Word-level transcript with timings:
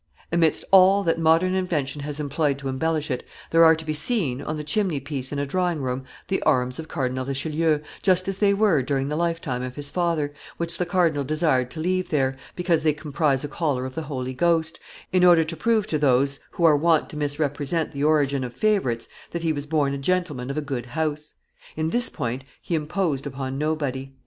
"Amidst 0.31 0.63
all 0.71 1.03
that 1.03 1.19
modern 1.19 1.53
invention 1.53 2.01
has 2.01 2.19
employed 2.19 2.57
to 2.57 2.67
embellish 2.69 3.11
it, 3.11 3.23
there 3.51 3.63
are 3.63 3.75
to 3.75 3.85
be 3.85 3.93
seen, 3.93 4.41
on 4.41 4.57
the 4.57 4.63
chimney 4.63 4.99
piece 4.99 5.31
in 5.31 5.37
a 5.37 5.45
drawingroom, 5.45 6.05
the 6.27 6.41
arms 6.41 6.79
of 6.79 6.87
Cardinal 6.87 7.23
Richelieu, 7.23 7.81
just 8.01 8.27
as 8.27 8.39
they 8.39 8.51
were 8.51 8.81
during 8.81 9.09
the 9.09 9.15
lifetime 9.15 9.61
of 9.61 9.75
his 9.75 9.91
father, 9.91 10.33
which 10.57 10.79
the 10.79 10.87
cardinal 10.87 11.23
desired 11.23 11.69
to 11.69 11.79
leave 11.79 12.09
there, 12.09 12.35
because 12.55 12.81
they 12.81 12.93
comprise 12.93 13.43
a 13.43 13.47
collar 13.47 13.85
of 13.85 13.93
the 13.93 14.01
Holy 14.01 14.33
Ghost, 14.33 14.79
in 15.11 15.23
order 15.23 15.43
to 15.43 15.55
prove 15.55 15.85
to 15.85 15.99
those 15.99 16.39
who 16.53 16.63
are 16.63 16.75
wont 16.75 17.07
to 17.11 17.15
misrepresent 17.15 17.91
the 17.91 18.03
origin 18.03 18.43
of 18.43 18.55
favorites 18.55 19.07
that 19.29 19.43
he 19.43 19.53
was 19.53 19.67
born 19.67 19.93
a 19.93 19.99
gentleman 19.99 20.49
of 20.49 20.57
a 20.57 20.61
good 20.61 20.87
house. 20.87 21.35
In 21.75 21.91
this 21.91 22.09
point, 22.09 22.43
he 22.59 22.73
imposed 22.73 23.27
upon 23.27 23.59
nobody." 23.59 24.15